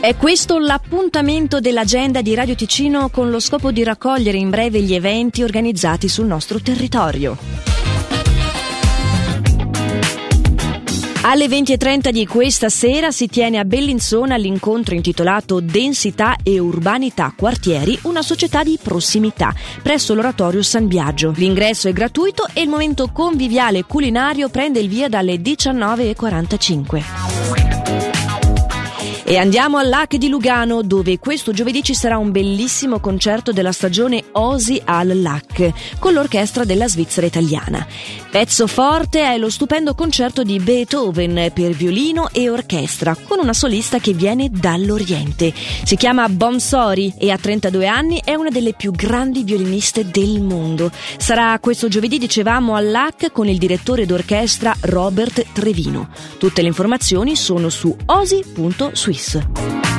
È 0.00 0.16
questo 0.16 0.58
l'appuntamento 0.58 1.60
dell'agenda 1.60 2.22
di 2.22 2.34
Radio 2.34 2.54
Ticino 2.54 3.10
con 3.10 3.28
lo 3.28 3.38
scopo 3.38 3.70
di 3.70 3.84
raccogliere 3.84 4.38
in 4.38 4.48
breve 4.48 4.80
gli 4.80 4.94
eventi 4.94 5.42
organizzati 5.42 6.08
sul 6.08 6.24
nostro 6.24 6.58
territorio. 6.58 7.36
Alle 11.20 11.48
20.30 11.48 12.08
di 12.08 12.26
questa 12.26 12.70
sera 12.70 13.10
si 13.10 13.26
tiene 13.26 13.58
a 13.58 13.66
Bellinzona 13.66 14.36
l'incontro 14.36 14.94
intitolato 14.94 15.60
Densità 15.60 16.36
e 16.42 16.58
Urbanità 16.58 17.34
Quartieri, 17.36 17.98
una 18.04 18.22
società 18.22 18.62
di 18.62 18.78
prossimità, 18.82 19.52
presso 19.82 20.14
l'oratorio 20.14 20.62
San 20.62 20.88
Biagio. 20.88 21.34
L'ingresso 21.36 21.88
è 21.88 21.92
gratuito 21.92 22.46
e 22.54 22.62
il 22.62 22.70
momento 22.70 23.10
conviviale 23.12 23.84
culinario 23.84 24.48
prende 24.48 24.80
il 24.80 24.88
via 24.88 25.10
dalle 25.10 25.36
19.45. 25.36 27.79
E 29.30 29.38
andiamo 29.38 29.78
all'Hack 29.78 30.16
di 30.16 30.28
Lugano, 30.28 30.82
dove 30.82 31.20
questo 31.20 31.52
giovedì 31.52 31.84
ci 31.84 31.94
sarà 31.94 32.18
un 32.18 32.32
bellissimo 32.32 32.98
concerto 32.98 33.52
della 33.52 33.70
stagione 33.70 34.24
Osi 34.32 34.82
al 34.84 35.20
Lac, 35.20 35.98
con 36.00 36.14
l'orchestra 36.14 36.64
della 36.64 36.88
Svizzera 36.88 37.28
italiana. 37.28 37.86
Pezzo 38.28 38.66
forte 38.66 39.22
è 39.22 39.38
lo 39.38 39.48
stupendo 39.48 39.94
concerto 39.94 40.42
di 40.42 40.58
Beethoven 40.58 41.52
per 41.54 41.70
violino 41.70 42.28
e 42.32 42.50
orchestra, 42.50 43.14
con 43.14 43.38
una 43.38 43.52
solista 43.52 44.00
che 44.00 44.14
viene 44.14 44.50
dall'Oriente. 44.50 45.54
Si 45.84 45.94
chiama 45.94 46.28
Bonsori 46.28 47.14
e 47.16 47.30
a 47.30 47.38
32 47.38 47.86
anni 47.86 48.20
è 48.24 48.34
una 48.34 48.50
delle 48.50 48.74
più 48.74 48.90
grandi 48.90 49.44
violiniste 49.44 50.10
del 50.10 50.40
mondo. 50.40 50.90
Sarà 51.18 51.56
questo 51.60 51.86
giovedì, 51.86 52.18
dicevamo, 52.18 52.74
al 52.74 52.90
Lac 52.90 53.30
con 53.30 53.46
il 53.46 53.58
direttore 53.58 54.06
d'orchestra 54.06 54.74
Robert 54.80 55.52
Trevino. 55.52 56.08
Tutte 56.36 56.62
le 56.62 56.68
informazioni 56.68 57.36
sono 57.36 57.68
su 57.68 57.96
Suisse. 59.20 59.89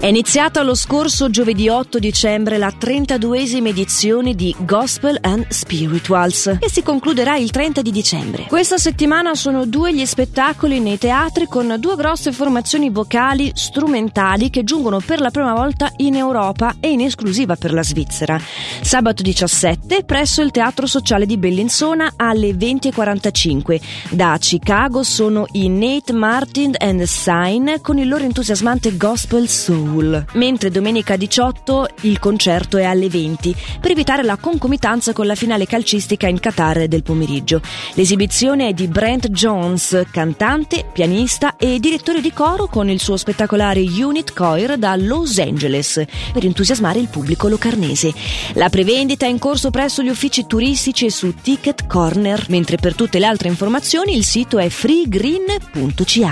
È 0.00 0.06
iniziata 0.06 0.62
lo 0.62 0.76
scorso 0.76 1.28
giovedì 1.28 1.68
8 1.68 1.98
dicembre 1.98 2.56
la 2.56 2.72
32esima 2.72 3.66
edizione 3.66 4.34
di 4.34 4.54
Gospel 4.60 5.18
and 5.22 5.48
Spirituals 5.48 6.58
che 6.60 6.70
si 6.70 6.84
concluderà 6.84 7.36
il 7.36 7.50
30 7.50 7.82
di 7.82 7.90
dicembre. 7.90 8.44
Questa 8.44 8.78
settimana 8.78 9.34
sono 9.34 9.66
due 9.66 9.92
gli 9.92 10.06
spettacoli 10.06 10.78
nei 10.78 10.98
teatri 10.98 11.46
con 11.46 11.74
due 11.80 11.96
grosse 11.96 12.30
formazioni 12.30 12.90
vocali 12.90 13.50
strumentali 13.54 14.50
che 14.50 14.62
giungono 14.62 15.00
per 15.00 15.20
la 15.20 15.30
prima 15.30 15.52
volta 15.52 15.90
in 15.96 16.14
Europa 16.14 16.76
e 16.78 16.90
in 16.92 17.00
esclusiva 17.00 17.56
per 17.56 17.72
la 17.72 17.82
Svizzera. 17.82 18.40
Sabato 18.80 19.24
17 19.24 20.04
presso 20.04 20.42
il 20.42 20.52
Teatro 20.52 20.86
Sociale 20.86 21.26
di 21.26 21.38
Bellinzona 21.38 22.12
alle 22.14 22.50
20.45. 22.50 23.80
Da 24.10 24.36
Chicago 24.38 25.02
sono 25.02 25.44
i 25.52 25.68
Nate 25.68 26.12
Martin 26.12 26.74
and 26.78 27.02
Sign 27.02 27.80
con 27.82 27.98
il 27.98 28.06
loro 28.06 28.22
entusiasmante 28.22 28.96
Gospel 28.96 29.48
Soul. 29.48 29.87
Soul, 29.88 30.24
mentre 30.34 30.70
domenica 30.70 31.16
18 31.16 31.88
il 32.02 32.18
concerto 32.18 32.76
è 32.76 32.84
alle 32.84 33.08
20 33.08 33.56
per 33.80 33.92
evitare 33.92 34.22
la 34.22 34.36
concomitanza 34.36 35.14
con 35.14 35.26
la 35.26 35.34
finale 35.34 35.66
calcistica 35.66 36.28
in 36.28 36.38
Qatar 36.38 36.86
del 36.86 37.02
pomeriggio. 37.02 37.60
L'esibizione 37.94 38.68
è 38.68 38.74
di 38.74 38.86
Brent 38.86 39.30
Jones, 39.30 40.04
cantante, 40.10 40.84
pianista 40.92 41.56
e 41.56 41.80
direttore 41.80 42.20
di 42.20 42.32
coro 42.32 42.66
con 42.66 42.90
il 42.90 43.00
suo 43.00 43.16
spettacolare 43.16 43.80
Unit 43.80 44.34
Choir 44.34 44.76
da 44.76 44.94
Los 44.96 45.38
Angeles 45.38 46.04
per 46.32 46.44
entusiasmare 46.44 46.98
il 46.98 47.08
pubblico 47.08 47.48
locarnese. 47.48 48.12
La 48.54 48.68
prevendita 48.68 49.24
è 49.26 49.30
in 49.30 49.38
corso 49.38 49.70
presso 49.70 50.02
gli 50.02 50.08
uffici 50.08 50.46
turistici 50.46 51.06
e 51.06 51.10
su 51.10 51.34
Ticket 51.40 51.86
Corner, 51.86 52.44
mentre 52.48 52.76
per 52.76 52.94
tutte 52.94 53.18
le 53.18 53.26
altre 53.26 53.48
informazioni 53.48 54.14
il 54.14 54.24
sito 54.24 54.58
è 54.58 54.68
freegreen.ch. 54.68 56.26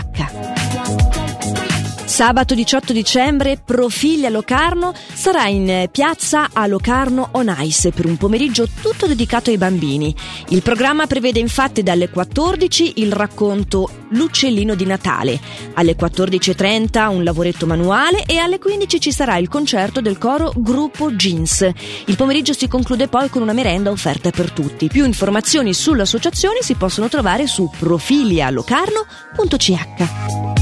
Sabato 2.06 2.54
18 2.54 2.92
dicembre 2.92 3.60
Profili 3.62 4.24
a 4.26 4.30
Locarno 4.30 4.94
sarà 5.12 5.48
in 5.48 5.88
piazza 5.90 6.50
a 6.52 6.68
Locarno 6.68 7.30
on 7.32 7.52
Ice 7.58 7.90
per 7.90 8.06
un 8.06 8.16
pomeriggio 8.16 8.68
tutto 8.80 9.08
dedicato 9.08 9.50
ai 9.50 9.58
bambini. 9.58 10.14
Il 10.50 10.62
programma 10.62 11.08
prevede 11.08 11.40
infatti 11.40 11.82
dalle 11.82 12.08
14 12.08 13.00
il 13.00 13.10
racconto 13.12 13.90
L'uccellino 14.10 14.76
di 14.76 14.86
Natale, 14.86 15.40
alle 15.74 15.96
14.30 15.96 17.08
un 17.08 17.24
lavoretto 17.24 17.66
manuale 17.66 18.22
e 18.24 18.38
alle 18.38 18.60
15 18.60 19.00
ci 19.00 19.10
sarà 19.10 19.36
il 19.36 19.48
concerto 19.48 20.00
del 20.00 20.16
coro 20.16 20.52
Gruppo 20.54 21.10
Jeans. 21.10 21.68
Il 22.06 22.14
pomeriggio 22.14 22.52
si 22.52 22.68
conclude 22.68 23.08
poi 23.08 23.28
con 23.28 23.42
una 23.42 23.52
merenda 23.52 23.90
offerta 23.90 24.30
per 24.30 24.52
tutti. 24.52 24.86
Più 24.86 25.04
informazioni 25.04 25.74
sull'associazione 25.74 26.62
si 26.62 26.76
possono 26.76 27.08
trovare 27.08 27.48
su 27.48 27.68
profilialocarno.ch. 27.76 30.55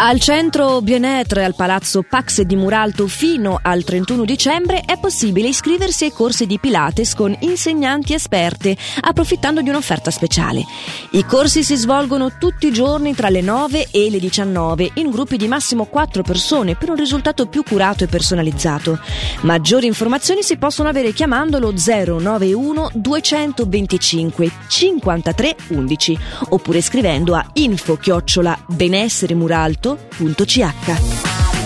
Al 0.00 0.20
centro 0.20 0.80
Bienetre 0.80 1.44
al 1.44 1.56
palazzo 1.56 2.04
Pax 2.08 2.42
di 2.42 2.54
Muralto 2.54 3.08
fino 3.08 3.58
al 3.60 3.82
31 3.82 4.24
dicembre 4.24 4.82
è 4.86 4.96
possibile 4.96 5.48
iscriversi 5.48 6.04
ai 6.04 6.12
corsi 6.12 6.46
di 6.46 6.60
Pilates 6.60 7.16
con 7.16 7.36
insegnanti 7.40 8.14
esperte, 8.14 8.76
approfittando 9.00 9.60
di 9.60 9.70
un'offerta 9.70 10.12
speciale. 10.12 10.64
I 11.10 11.24
corsi 11.24 11.64
si 11.64 11.74
svolgono 11.74 12.38
tutti 12.38 12.68
i 12.68 12.72
giorni 12.72 13.12
tra 13.12 13.28
le 13.28 13.40
9 13.40 13.88
e 13.90 14.08
le 14.08 14.20
19 14.20 14.92
in 14.94 15.10
gruppi 15.10 15.36
di 15.36 15.48
massimo 15.48 15.86
4 15.86 16.22
persone 16.22 16.76
per 16.76 16.90
un 16.90 16.96
risultato 16.96 17.46
più 17.46 17.64
curato 17.64 18.04
e 18.04 18.06
personalizzato. 18.06 19.00
Maggiori 19.40 19.86
informazioni 19.86 20.44
si 20.44 20.58
possono 20.58 20.88
avere 20.88 21.12
chiamando 21.12 21.58
lo 21.58 21.72
091 21.72 22.90
225 22.94 24.50
53 24.68 25.56
11 25.70 26.18
oppure 26.50 26.80
scrivendo 26.82 27.34
a 27.34 27.44
info 27.54 27.96
chiocciola 27.96 28.56
benessere 28.68 29.34
muralto 29.34 29.86
www.radioticino.ch. 29.88 31.56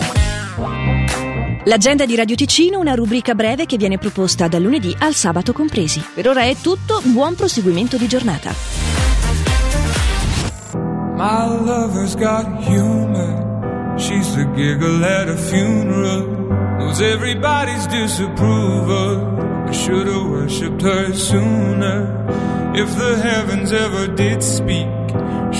L'agenda 1.64 2.04
di 2.06 2.16
Radio 2.16 2.34
Ticino, 2.34 2.78
una 2.78 2.94
rubrica 2.94 3.34
breve 3.34 3.66
che 3.66 3.76
viene 3.76 3.98
proposta 3.98 4.48
dal 4.48 4.62
lunedì 4.62 4.94
al 4.98 5.14
sabato 5.14 5.52
compresi. 5.52 6.04
Per 6.14 6.28
ora 6.28 6.42
è 6.42 6.56
tutto, 6.56 7.00
buon 7.04 7.34
proseguimento 7.34 7.96
di 7.96 8.08
giornata. 8.08 8.52
My 11.14 11.46
lover's 11.46 12.16
got 12.16 12.46
humor. 12.66 13.96
She's 13.96 14.34
the 14.34 14.44
giggle 14.56 15.04
at 15.04 15.28
a 15.28 15.36
funeral. 15.36 16.26
Knows 16.78 17.00
everybody's 17.00 17.86
disapproval. 17.86 19.68
I 19.68 19.72
should 19.72 20.08
have 20.08 20.26
worshipped 20.28 20.82
her 20.82 21.14
sooner. 21.14 22.26
If 22.74 22.96
the 22.96 23.18
heavens 23.22 23.70
ever 23.70 24.08
did 24.08 24.42
speak, 24.42 24.88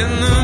in 0.00 0.08
the 0.20 0.39